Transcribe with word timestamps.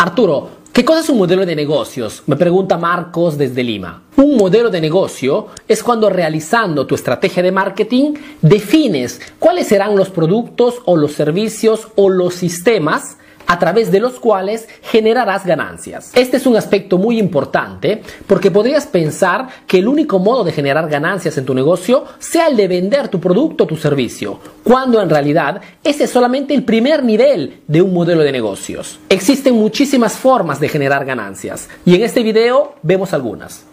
Arturo, 0.00 0.48
¿qué 0.72 0.82
cosa 0.82 1.00
es 1.00 1.10
un 1.10 1.18
modelo 1.18 1.44
de 1.44 1.54
negocios? 1.54 2.22
Me 2.26 2.36
pregunta 2.36 2.78
Marcos 2.78 3.36
desde 3.36 3.62
Lima. 3.62 4.04
Un 4.16 4.38
modelo 4.38 4.70
de 4.70 4.80
negocio 4.80 5.48
es 5.68 5.82
cuando 5.82 6.08
realizando 6.08 6.86
tu 6.86 6.94
estrategia 6.94 7.42
de 7.42 7.52
marketing 7.52 8.14
defines 8.40 9.20
cuáles 9.38 9.66
serán 9.66 9.94
los 9.96 10.08
productos 10.08 10.76
o 10.86 10.96
los 10.96 11.12
servicios 11.12 11.88
o 11.96 12.08
los 12.08 12.32
sistemas 12.32 13.18
a 13.50 13.58
través 13.58 13.90
de 13.90 13.98
los 13.98 14.20
cuales 14.20 14.68
generarás 14.80 15.44
ganancias. 15.44 16.12
Este 16.14 16.36
es 16.36 16.46
un 16.46 16.56
aspecto 16.56 16.98
muy 16.98 17.18
importante 17.18 18.00
porque 18.28 18.48
podrías 18.48 18.86
pensar 18.86 19.48
que 19.66 19.80
el 19.80 19.88
único 19.88 20.20
modo 20.20 20.44
de 20.44 20.52
generar 20.52 20.88
ganancias 20.88 21.36
en 21.36 21.46
tu 21.46 21.52
negocio 21.52 22.04
sea 22.20 22.46
el 22.46 22.56
de 22.56 22.68
vender 22.68 23.08
tu 23.08 23.18
producto 23.18 23.64
o 23.64 23.66
tu 23.66 23.76
servicio, 23.76 24.38
cuando 24.62 25.02
en 25.02 25.10
realidad 25.10 25.60
ese 25.82 26.04
es 26.04 26.10
solamente 26.10 26.54
el 26.54 26.62
primer 26.62 27.02
nivel 27.02 27.62
de 27.66 27.82
un 27.82 27.92
modelo 27.92 28.22
de 28.22 28.30
negocios. 28.30 29.00
Existen 29.08 29.54
muchísimas 29.54 30.12
formas 30.12 30.60
de 30.60 30.68
generar 30.68 31.04
ganancias 31.04 31.68
y 31.84 31.96
en 31.96 32.02
este 32.02 32.22
video 32.22 32.76
vemos 32.84 33.12
algunas. 33.12 33.69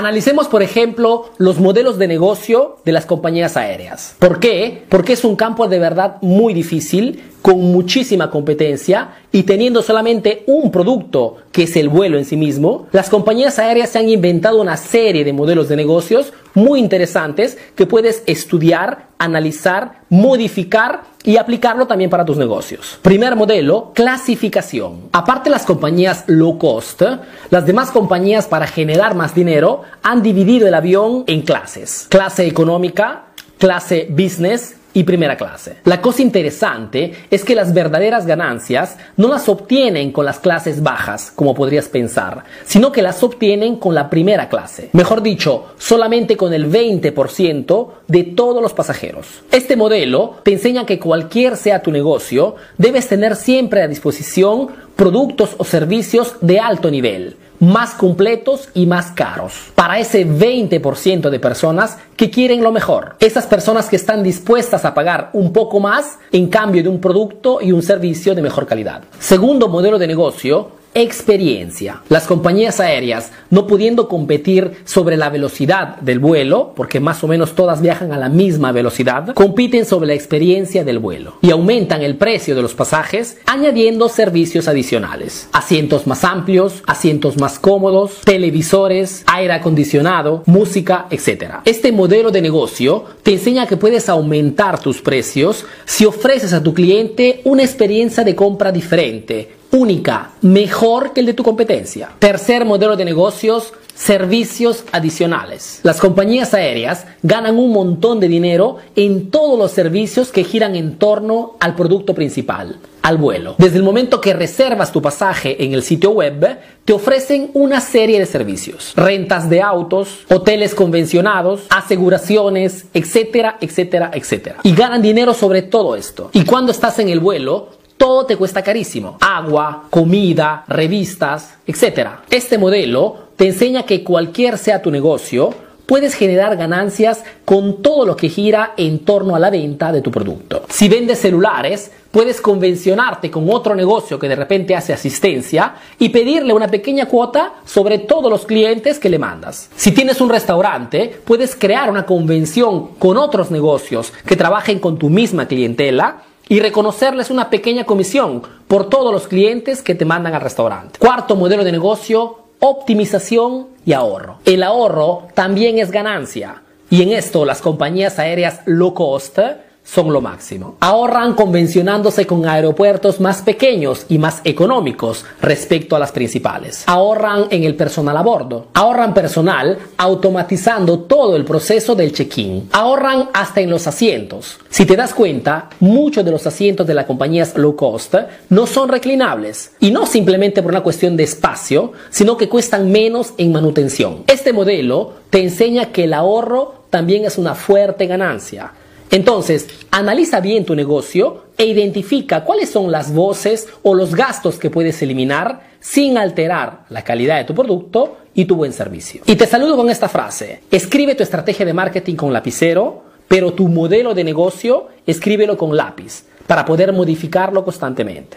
Analicemos, 0.00 0.48
por 0.48 0.62
ejemplo, 0.62 1.26
los 1.36 1.60
modelos 1.60 1.98
de 1.98 2.08
negocio 2.08 2.78
de 2.86 2.92
las 2.92 3.04
compañías 3.04 3.58
aéreas. 3.58 4.16
¿Por 4.18 4.40
qué? 4.40 4.86
Porque 4.88 5.12
es 5.12 5.24
un 5.24 5.36
campo 5.36 5.68
de 5.68 5.78
verdad 5.78 6.16
muy 6.22 6.54
difícil 6.54 7.22
con 7.42 7.60
muchísima 7.60 8.30
competencia 8.30 9.18
y 9.32 9.44
teniendo 9.44 9.82
solamente 9.82 10.42
un 10.46 10.70
producto 10.70 11.36
que 11.52 11.64
es 11.64 11.76
el 11.76 11.88
vuelo 11.88 12.18
en 12.18 12.24
sí 12.24 12.36
mismo, 12.36 12.88
las 12.92 13.08
compañías 13.08 13.58
aéreas 13.58 13.90
se 13.90 13.98
han 13.98 14.08
inventado 14.08 14.60
una 14.60 14.76
serie 14.76 15.24
de 15.24 15.32
modelos 15.32 15.68
de 15.68 15.76
negocios 15.76 16.32
muy 16.54 16.80
interesantes 16.80 17.56
que 17.76 17.86
puedes 17.86 18.22
estudiar, 18.26 19.06
analizar, 19.18 20.00
modificar 20.08 21.02
y 21.22 21.36
aplicarlo 21.36 21.86
también 21.86 22.10
para 22.10 22.24
tus 22.24 22.38
negocios. 22.38 22.98
Primer 23.02 23.36
modelo, 23.36 23.92
clasificación. 23.94 25.10
Aparte 25.12 25.44
de 25.44 25.50
las 25.50 25.64
compañías 25.64 26.24
low 26.26 26.58
cost, 26.58 27.02
las 27.50 27.66
demás 27.66 27.90
compañías 27.90 28.46
para 28.46 28.66
generar 28.66 29.14
más 29.14 29.34
dinero 29.34 29.82
han 30.02 30.22
dividido 30.22 30.66
el 30.66 30.74
avión 30.74 31.24
en 31.26 31.42
clases. 31.42 32.06
Clase 32.08 32.46
económica, 32.46 33.26
clase 33.58 34.08
business 34.10 34.76
y 34.92 35.04
primera 35.04 35.36
clase. 35.36 35.76
La 35.84 36.00
cosa 36.00 36.22
interesante 36.22 37.12
es 37.30 37.44
que 37.44 37.54
las 37.54 37.72
verdaderas 37.72 38.26
ganancias 38.26 38.96
no 39.16 39.28
las 39.28 39.48
obtienen 39.48 40.12
con 40.12 40.24
las 40.24 40.38
clases 40.38 40.82
bajas, 40.82 41.32
como 41.34 41.54
podrías 41.54 41.88
pensar, 41.88 42.44
sino 42.64 42.92
que 42.92 43.02
las 43.02 43.22
obtienen 43.22 43.76
con 43.76 43.94
la 43.94 44.10
primera 44.10 44.48
clase. 44.48 44.90
Mejor 44.92 45.22
dicho, 45.22 45.66
solamente 45.78 46.36
con 46.36 46.52
el 46.52 46.70
20% 46.70 47.88
de 48.08 48.24
todos 48.24 48.62
los 48.62 48.72
pasajeros. 48.72 49.26
Este 49.50 49.76
modelo 49.76 50.36
te 50.42 50.52
enseña 50.52 50.86
que 50.86 50.98
cualquier 50.98 51.56
sea 51.56 51.82
tu 51.82 51.92
negocio, 51.92 52.56
debes 52.78 53.08
tener 53.08 53.36
siempre 53.36 53.82
a 53.82 53.88
disposición 53.88 54.68
productos 54.96 55.54
o 55.56 55.64
servicios 55.64 56.34
de 56.40 56.60
alto 56.60 56.90
nivel 56.90 57.36
más 57.60 57.94
completos 57.94 58.68
y 58.74 58.86
más 58.86 59.12
caros 59.12 59.70
para 59.74 59.98
ese 59.98 60.26
20% 60.26 61.30
de 61.30 61.38
personas 61.38 61.98
que 62.16 62.30
quieren 62.30 62.62
lo 62.62 62.72
mejor. 62.72 63.16
Esas 63.20 63.46
personas 63.46 63.88
que 63.88 63.96
están 63.96 64.22
dispuestas 64.22 64.84
a 64.84 64.94
pagar 64.94 65.30
un 65.34 65.52
poco 65.52 65.78
más 65.78 66.18
en 66.32 66.48
cambio 66.48 66.82
de 66.82 66.88
un 66.88 67.00
producto 67.00 67.60
y 67.60 67.72
un 67.72 67.82
servicio 67.82 68.34
de 68.34 68.42
mejor 68.42 68.66
calidad. 68.66 69.04
Segundo 69.18 69.68
modelo 69.68 69.98
de 69.98 70.06
negocio 70.06 70.79
experiencia. 70.94 72.02
Las 72.08 72.26
compañías 72.26 72.80
aéreas, 72.80 73.30
no 73.50 73.66
pudiendo 73.66 74.08
competir 74.08 74.72
sobre 74.84 75.16
la 75.16 75.30
velocidad 75.30 75.96
del 76.00 76.18
vuelo, 76.18 76.72
porque 76.74 76.98
más 76.98 77.22
o 77.22 77.28
menos 77.28 77.54
todas 77.54 77.80
viajan 77.80 78.12
a 78.12 78.18
la 78.18 78.28
misma 78.28 78.72
velocidad, 78.72 79.32
compiten 79.34 79.86
sobre 79.86 80.08
la 80.08 80.14
experiencia 80.14 80.84
del 80.84 80.98
vuelo 80.98 81.38
y 81.42 81.50
aumentan 81.50 82.02
el 82.02 82.16
precio 82.16 82.54
de 82.56 82.62
los 82.62 82.74
pasajes 82.74 83.38
añadiendo 83.46 84.08
servicios 84.08 84.66
adicionales. 84.66 85.48
Asientos 85.52 86.06
más 86.06 86.24
amplios, 86.24 86.82
asientos 86.86 87.38
más 87.38 87.58
cómodos, 87.58 88.20
televisores, 88.24 89.22
aire 89.26 89.52
acondicionado, 89.52 90.42
música, 90.46 91.06
etc. 91.10 91.60
Este 91.64 91.92
modelo 91.92 92.30
de 92.30 92.42
negocio 92.42 93.04
te 93.22 93.32
enseña 93.32 93.66
que 93.66 93.76
puedes 93.76 94.08
aumentar 94.08 94.80
tus 94.80 95.00
precios 95.00 95.64
si 95.84 96.04
ofreces 96.04 96.52
a 96.52 96.62
tu 96.62 96.74
cliente 96.74 97.40
una 97.44 97.62
experiencia 97.62 98.24
de 98.24 98.34
compra 98.34 98.72
diferente 98.72 99.59
única, 99.72 100.30
mejor 100.42 101.12
que 101.12 101.20
el 101.20 101.26
de 101.26 101.34
tu 101.34 101.42
competencia. 101.42 102.10
Tercer 102.18 102.64
modelo 102.64 102.96
de 102.96 103.04
negocios, 103.04 103.72
servicios 103.94 104.84
adicionales. 104.92 105.80
Las 105.82 106.00
compañías 106.00 106.54
aéreas 106.54 107.04
ganan 107.22 107.58
un 107.58 107.70
montón 107.70 108.18
de 108.18 108.28
dinero 108.28 108.78
en 108.96 109.30
todos 109.30 109.58
los 109.58 109.72
servicios 109.72 110.32
que 110.32 110.44
giran 110.44 110.74
en 110.74 110.96
torno 110.96 111.56
al 111.60 111.74
producto 111.74 112.14
principal, 112.14 112.78
al 113.02 113.18
vuelo. 113.18 113.56
Desde 113.58 113.76
el 113.76 113.82
momento 113.82 114.18
que 114.20 114.32
reservas 114.32 114.90
tu 114.90 115.02
pasaje 115.02 115.62
en 115.62 115.74
el 115.74 115.82
sitio 115.82 116.12
web, 116.12 116.58
te 116.86 116.94
ofrecen 116.94 117.50
una 117.52 117.82
serie 117.82 118.18
de 118.18 118.24
servicios. 118.24 118.94
Rentas 118.96 119.50
de 119.50 119.60
autos, 119.60 120.20
hoteles 120.30 120.74
convencionados, 120.74 121.66
aseguraciones, 121.68 122.86
etcétera, 122.94 123.58
etcétera, 123.60 124.10
etcétera. 124.14 124.56
Y 124.62 124.74
ganan 124.74 125.02
dinero 125.02 125.34
sobre 125.34 125.60
todo 125.60 125.94
esto. 125.94 126.30
Y 126.32 126.44
cuando 126.44 126.72
estás 126.72 126.98
en 127.00 127.10
el 127.10 127.20
vuelo, 127.20 127.68
todo 128.00 128.24
te 128.24 128.38
cuesta 128.38 128.62
carísimo. 128.62 129.18
Agua, 129.20 129.84
comida, 129.90 130.64
revistas, 130.68 131.58
etc. 131.66 132.08
Este 132.30 132.56
modelo 132.56 133.28
te 133.36 133.48
enseña 133.48 133.82
que 133.82 134.02
cualquier 134.02 134.56
sea 134.56 134.80
tu 134.80 134.90
negocio, 134.90 135.52
puedes 135.84 136.14
generar 136.14 136.56
ganancias 136.56 137.22
con 137.44 137.82
todo 137.82 138.06
lo 138.06 138.16
que 138.16 138.30
gira 138.30 138.72
en 138.78 139.00
torno 139.00 139.36
a 139.36 139.38
la 139.38 139.50
venta 139.50 139.92
de 139.92 140.00
tu 140.00 140.10
producto. 140.10 140.62
Si 140.70 140.88
vendes 140.88 141.18
celulares, 141.18 141.90
puedes 142.10 142.40
convencionarte 142.40 143.30
con 143.30 143.50
otro 143.50 143.74
negocio 143.74 144.18
que 144.18 144.28
de 144.30 144.36
repente 144.36 144.74
hace 144.74 144.94
asistencia 144.94 145.74
y 145.98 146.08
pedirle 146.08 146.54
una 146.54 146.68
pequeña 146.68 147.04
cuota 147.04 147.56
sobre 147.66 147.98
todos 147.98 148.30
los 148.30 148.46
clientes 148.46 148.98
que 148.98 149.10
le 149.10 149.18
mandas. 149.18 149.68
Si 149.76 149.92
tienes 149.92 150.22
un 150.22 150.30
restaurante, 150.30 151.20
puedes 151.26 151.54
crear 151.54 151.90
una 151.90 152.06
convención 152.06 152.94
con 152.98 153.18
otros 153.18 153.50
negocios 153.50 154.10
que 154.24 154.36
trabajen 154.36 154.78
con 154.78 154.96
tu 154.96 155.10
misma 155.10 155.46
clientela 155.46 156.22
y 156.50 156.58
reconocerles 156.58 157.30
una 157.30 157.48
pequeña 157.48 157.84
comisión 157.84 158.42
por 158.66 158.90
todos 158.90 159.12
los 159.12 159.28
clientes 159.28 159.82
que 159.82 159.94
te 159.94 160.04
mandan 160.04 160.34
al 160.34 160.40
restaurante. 160.40 160.98
Cuarto 160.98 161.36
modelo 161.36 161.62
de 161.62 161.70
negocio, 161.70 162.38
optimización 162.58 163.68
y 163.86 163.92
ahorro. 163.92 164.40
El 164.44 164.64
ahorro 164.64 165.28
también 165.34 165.78
es 165.78 165.92
ganancia 165.92 166.62
y 166.90 167.02
en 167.02 167.10
esto 167.12 167.44
las 167.44 167.62
compañías 167.62 168.18
aéreas 168.18 168.62
low 168.66 168.92
cost 168.92 169.38
son 169.84 170.12
lo 170.12 170.20
máximo. 170.20 170.76
Ahorran 170.80 171.34
convencionándose 171.34 172.26
con 172.26 172.46
aeropuertos 172.46 173.20
más 173.20 173.42
pequeños 173.42 174.06
y 174.08 174.18
más 174.18 174.40
económicos 174.44 175.24
respecto 175.40 175.96
a 175.96 175.98
las 175.98 176.12
principales. 176.12 176.84
Ahorran 176.86 177.46
en 177.50 177.64
el 177.64 177.74
personal 177.74 178.16
a 178.16 178.22
bordo. 178.22 178.68
Ahorran 178.74 179.14
personal 179.14 179.78
automatizando 179.96 181.00
todo 181.00 181.34
el 181.36 181.44
proceso 181.44 181.94
del 181.94 182.12
check-in. 182.12 182.68
Ahorran 182.72 183.30
hasta 183.32 183.60
en 183.60 183.70
los 183.70 183.86
asientos. 183.86 184.58
Si 184.68 184.86
te 184.86 184.96
das 184.96 185.14
cuenta, 185.14 185.70
muchos 185.80 186.24
de 186.24 186.30
los 186.30 186.46
asientos 186.46 186.86
de 186.86 186.94
las 186.94 187.06
compañías 187.06 187.56
low 187.56 187.74
cost 187.74 188.14
no 188.48 188.66
son 188.66 188.88
reclinables 188.88 189.72
y 189.80 189.90
no 189.90 190.06
simplemente 190.06 190.62
por 190.62 190.70
una 190.70 190.82
cuestión 190.82 191.16
de 191.16 191.24
espacio, 191.24 191.92
sino 192.10 192.36
que 192.36 192.48
cuestan 192.48 192.92
menos 192.92 193.32
en 193.38 193.52
manutención. 193.52 194.24
Este 194.26 194.52
modelo 194.52 195.14
te 195.30 195.42
enseña 195.42 195.86
que 195.86 196.04
el 196.04 196.14
ahorro 196.14 196.80
también 196.90 197.24
es 197.24 197.38
una 197.38 197.54
fuerte 197.54 198.06
ganancia. 198.06 198.72
Entonces, 199.10 199.68
analiza 199.90 200.40
bien 200.40 200.64
tu 200.64 200.74
negocio 200.74 201.44
e 201.58 201.66
identifica 201.66 202.44
cuáles 202.44 202.70
son 202.70 202.92
las 202.92 203.12
voces 203.12 203.68
o 203.82 203.94
los 203.94 204.14
gastos 204.14 204.58
que 204.58 204.70
puedes 204.70 205.02
eliminar 205.02 205.68
sin 205.80 206.16
alterar 206.16 206.84
la 206.90 207.02
calidad 207.02 207.38
de 207.38 207.44
tu 207.44 207.54
producto 207.54 208.18
y 208.34 208.44
tu 208.44 208.54
buen 208.54 208.72
servicio. 208.72 209.22
Y 209.26 209.34
te 209.34 209.46
saludo 209.46 209.76
con 209.76 209.90
esta 209.90 210.08
frase. 210.08 210.62
Escribe 210.70 211.16
tu 211.16 211.24
estrategia 211.24 211.66
de 211.66 211.72
marketing 211.72 212.14
con 212.14 212.32
lapicero, 212.32 213.02
pero 213.26 213.52
tu 213.52 213.68
modelo 213.68 214.14
de 214.14 214.24
negocio 214.24 214.88
escríbelo 215.06 215.56
con 215.56 215.76
lápiz 215.76 216.24
para 216.46 216.64
poder 216.64 216.92
modificarlo 216.92 217.64
constantemente. 217.64 218.36